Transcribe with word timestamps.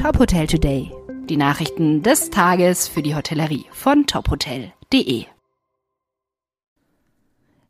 Top 0.00 0.18
Hotel 0.18 0.46
Today. 0.46 0.90
Die 1.28 1.36
Nachrichten 1.36 2.02
des 2.02 2.30
Tages 2.30 2.88
für 2.88 3.02
die 3.02 3.14
Hotellerie 3.14 3.66
von 3.70 4.06
tophotel.de. 4.06 5.26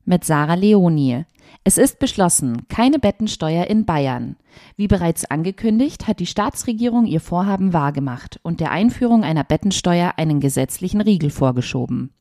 Mit 0.05 0.25
Sarah 0.25 0.55
Leoni. 0.55 1.25
Es 1.65 1.77
ist 1.77 1.99
beschlossen, 1.99 2.69
keine 2.69 3.01
Bettensteuer 3.01 3.67
in 3.67 3.85
Bayern. 3.85 4.37
Wie 4.77 4.87
bereits 4.87 5.25
angekündigt, 5.25 6.07
hat 6.07 6.21
die 6.21 6.27
Staatsregierung 6.27 7.07
ihr 7.07 7.21
Vorhaben 7.21 7.73
wahrgemacht 7.73 8.39
und 8.45 8.61
der 8.61 8.71
Einführung 8.71 9.25
einer 9.25 9.43
Bettensteuer 9.43 10.13
einen 10.17 10.39
gesetzlichen 10.39 11.01
Riegel 11.01 11.31
vorgeschoben. 11.31 12.15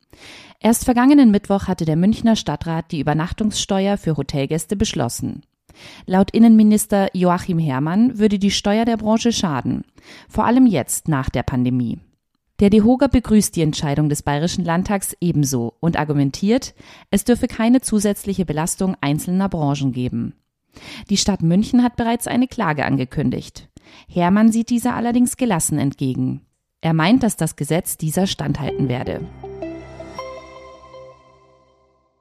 Erst 0.60 0.86
vergangenen 0.86 1.30
Mittwoch 1.30 1.68
hatte 1.68 1.86
der 1.86 1.96
Münchner 1.96 2.36
Stadtrat 2.36 2.91
die 2.91 3.00
Übernachtungssteuer 3.00 3.96
für 3.96 4.18
Hotelgäste 4.18 4.76
beschlossen. 4.76 5.44
Laut 6.05 6.32
Innenminister 6.32 7.09
Joachim 7.14 7.59
Herrmann 7.59 8.18
würde 8.18 8.39
die 8.39 8.52
Steuer 8.52 8.86
der 8.86 8.98
Branche 8.98 9.32
schaden, 9.32 9.84
vor 10.28 10.46
allem 10.46 10.66
jetzt 10.66 11.07
nach 11.07 11.29
der 11.29 11.43
Pandemie. 11.43 12.00
Der 12.60 12.70
DeHoga 12.70 13.07
begrüßt 13.07 13.56
die 13.56 13.61
Entscheidung 13.61 14.10
des 14.10 14.21
Bayerischen 14.21 14.65
Landtags 14.65 15.15
ebenso 15.21 15.75
und 15.79 15.97
argumentiert, 15.97 16.75
es 17.10 17.23
dürfe 17.23 17.47
keine 17.47 17.79
zusätzliche 17.79 18.46
Belastung 18.46 18.97
einzelner 19.00 19.47
Branchen 19.47 19.93
geben. 19.93 20.34
Die 21.10 21.18
Stadt 21.18 21.42
München 21.42 21.84
hat 21.84 21.96
bereits 21.96 22.28
eine 22.28 22.48
Klage 22.48 22.86
angekündigt. 22.86 23.70
Hermann 24.07 24.51
sieht 24.51 24.70
dieser 24.70 24.96
allerdings 24.96 25.37
gelassen 25.37 25.79
entgegen. 25.79 26.42
Er 26.82 26.93
meint, 26.93 27.23
dass 27.23 27.37
das 27.37 27.56
Gesetz 27.56 27.98
dieser 27.98 28.28
standhalten 28.28 28.89
werde. 28.89 29.21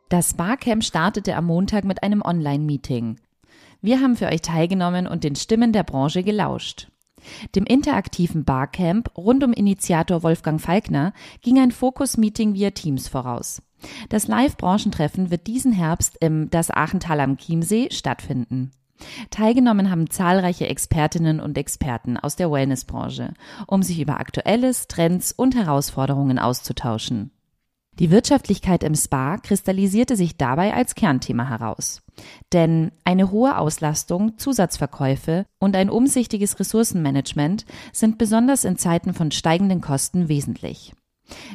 Das 0.08 0.34
Barcamp 0.34 0.84
startete 0.84 1.36
am 1.36 1.46
Montag 1.46 1.84
mit 1.84 2.02
einem 2.02 2.22
Online-Meeting. 2.22 3.18
Wir 3.80 4.00
haben 4.00 4.16
für 4.16 4.26
euch 4.26 4.42
teilgenommen 4.42 5.06
und 5.06 5.24
den 5.24 5.36
Stimmen 5.36 5.72
der 5.72 5.84
Branche 5.84 6.22
gelauscht. 6.22 6.88
Dem 7.54 7.64
interaktiven 7.64 8.44
Barcamp 8.44 9.16
rund 9.16 9.44
um 9.44 9.52
Initiator 9.52 10.22
Wolfgang 10.22 10.60
Falkner 10.60 11.12
ging 11.42 11.58
ein 11.58 11.72
Fokus-Meeting 11.72 12.54
via 12.54 12.70
Teams 12.70 13.08
voraus. 13.08 13.62
Das 14.08 14.26
Live-Branchentreffen 14.26 15.30
wird 15.30 15.46
diesen 15.46 15.72
Herbst 15.72 16.16
im 16.20 16.50
Das 16.50 16.70
Aachental 16.70 17.20
am 17.20 17.36
Chiemsee 17.36 17.88
stattfinden. 17.92 18.72
Teilgenommen 19.30 19.90
haben 19.90 20.10
zahlreiche 20.10 20.66
Expertinnen 20.66 21.38
und 21.38 21.56
Experten 21.56 22.16
aus 22.16 22.34
der 22.34 22.50
Wellnessbranche, 22.50 23.34
um 23.68 23.84
sich 23.84 24.00
über 24.00 24.18
Aktuelles, 24.18 24.88
Trends 24.88 25.30
und 25.30 25.54
Herausforderungen 25.54 26.40
auszutauschen. 26.40 27.30
Die 27.98 28.10
Wirtschaftlichkeit 28.10 28.84
im 28.84 28.94
Spa 28.94 29.38
kristallisierte 29.38 30.16
sich 30.16 30.36
dabei 30.36 30.72
als 30.72 30.94
Kernthema 30.94 31.48
heraus. 31.48 32.02
Denn 32.52 32.92
eine 33.04 33.30
hohe 33.30 33.58
Auslastung, 33.58 34.38
Zusatzverkäufe 34.38 35.46
und 35.58 35.74
ein 35.74 35.90
umsichtiges 35.90 36.60
Ressourcenmanagement 36.60 37.64
sind 37.92 38.18
besonders 38.18 38.64
in 38.64 38.76
Zeiten 38.76 39.14
von 39.14 39.30
steigenden 39.30 39.80
Kosten 39.80 40.28
wesentlich. 40.28 40.92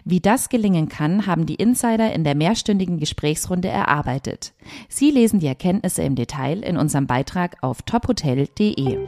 Wie 0.05 0.19
das 0.19 0.49
gelingen 0.49 0.87
kann, 0.87 1.25
haben 1.25 1.45
die 1.45 1.55
Insider 1.55 2.13
in 2.13 2.23
der 2.23 2.35
mehrstündigen 2.35 2.99
Gesprächsrunde 2.99 3.69
erarbeitet. 3.69 4.53
Sie 4.87 5.09
lesen 5.09 5.39
die 5.39 5.47
Erkenntnisse 5.47 6.03
im 6.03 6.15
Detail 6.15 6.59
in 6.59 6.77
unserem 6.77 7.07
Beitrag 7.07 7.57
auf 7.61 7.81
tophotel.de. 7.81 8.99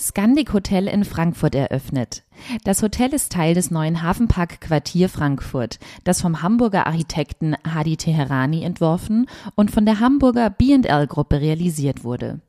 Scandic 0.00 0.52
Hotel 0.52 0.86
in 0.86 1.04
Frankfurt 1.04 1.56
eröffnet. 1.56 2.22
Das 2.62 2.82
Hotel 2.82 3.12
ist 3.12 3.32
Teil 3.32 3.54
des 3.54 3.72
neuen 3.72 4.00
Hafenpark 4.00 4.60
Quartier 4.60 5.08
Frankfurt, 5.08 5.80
das 6.04 6.20
vom 6.20 6.40
Hamburger 6.40 6.86
Architekten 6.86 7.56
Hadi 7.66 7.96
Teherani 7.96 8.62
entworfen 8.62 9.26
und 9.56 9.72
von 9.72 9.84
der 9.84 9.98
Hamburger 9.98 10.50
B&L 10.50 11.06
Gruppe 11.08 11.40
realisiert 11.40 12.04
wurde. 12.04 12.40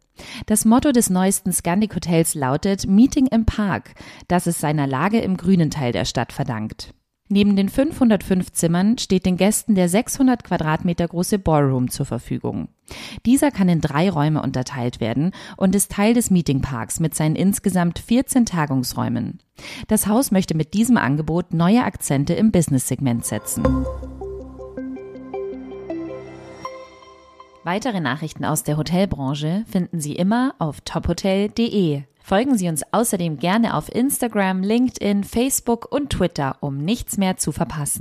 Das 0.45 0.63
Motto 0.63 0.91
des 0.91 1.09
neuesten 1.09 1.51
Scandic 1.51 1.95
Hotels 1.95 2.35
lautet 2.35 2.85
Meeting 2.85 3.25
im 3.25 3.45
Park, 3.45 3.95
das 4.27 4.45
es 4.45 4.59
seiner 4.59 4.85
Lage 4.85 5.19
im 5.19 5.35
grünen 5.35 5.71
Teil 5.71 5.91
der 5.91 6.05
Stadt 6.05 6.31
verdankt. 6.31 6.93
Neben 7.31 7.55
den 7.55 7.69
505 7.69 8.51
Zimmern 8.53 8.97
steht 8.97 9.27
den 9.27 9.37
Gästen 9.37 9.75
der 9.75 9.87
600 9.87 10.43
Quadratmeter 10.43 11.07
große 11.07 11.37
Ballroom 11.37 11.91
zur 11.91 12.07
Verfügung. 12.07 12.69
Dieser 13.23 13.51
kann 13.51 13.69
in 13.69 13.81
drei 13.81 14.09
Räume 14.09 14.41
unterteilt 14.41 14.99
werden 14.99 15.31
und 15.55 15.75
ist 15.75 15.91
Teil 15.91 16.15
des 16.15 16.31
Meetingparks 16.31 16.99
mit 16.99 17.13
seinen 17.13 17.35
insgesamt 17.35 17.99
14 17.99 18.47
Tagungsräumen. 18.47 19.43
Das 19.87 20.07
Haus 20.07 20.31
möchte 20.31 20.57
mit 20.57 20.73
diesem 20.73 20.97
Angebot 20.97 21.53
neue 21.53 21.83
Akzente 21.83 22.33
im 22.33 22.51
Business-Segment 22.51 23.23
setzen. 23.23 23.63
Weitere 27.63 27.99
Nachrichten 27.99 28.43
aus 28.43 28.63
der 28.63 28.77
Hotelbranche 28.77 29.65
finden 29.69 29.99
Sie 29.99 30.15
immer 30.15 30.55
auf 30.57 30.81
tophotel.de. 30.81 32.08
Folgen 32.21 32.57
Sie 32.57 32.67
uns 32.67 32.83
außerdem 32.91 33.37
gerne 33.37 33.75
auf 33.75 33.93
Instagram, 33.93 34.61
LinkedIn, 34.61 35.23
Facebook 35.23 35.91
und 35.91 36.11
Twitter, 36.11 36.57
um 36.59 36.77
nichts 36.77 37.17
mehr 37.17 37.37
zu 37.37 37.51
verpassen. 37.51 37.97